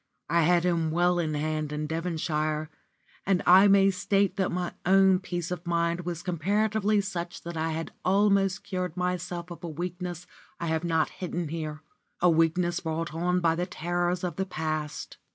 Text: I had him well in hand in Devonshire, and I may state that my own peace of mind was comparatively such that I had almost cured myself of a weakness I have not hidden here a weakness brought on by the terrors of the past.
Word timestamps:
I 0.31 0.41
had 0.41 0.63
him 0.63 0.89
well 0.89 1.19
in 1.19 1.35
hand 1.35 1.71
in 1.71 1.85
Devonshire, 1.85 2.71
and 3.23 3.43
I 3.45 3.67
may 3.67 3.91
state 3.91 4.35
that 4.37 4.51
my 4.51 4.73
own 4.83 5.19
peace 5.19 5.51
of 5.51 5.63
mind 5.67 6.05
was 6.05 6.23
comparatively 6.23 7.01
such 7.01 7.43
that 7.43 7.55
I 7.55 7.73
had 7.73 7.91
almost 8.03 8.63
cured 8.63 8.97
myself 8.97 9.51
of 9.51 9.63
a 9.63 9.67
weakness 9.67 10.25
I 10.59 10.65
have 10.69 10.83
not 10.83 11.09
hidden 11.09 11.49
here 11.49 11.83
a 12.19 12.31
weakness 12.31 12.79
brought 12.79 13.13
on 13.13 13.41
by 13.41 13.53
the 13.53 13.67
terrors 13.67 14.23
of 14.23 14.37
the 14.37 14.45
past. 14.47 15.17